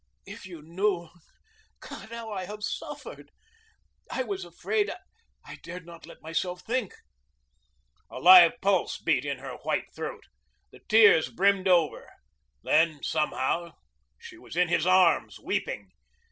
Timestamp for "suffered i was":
2.63-4.43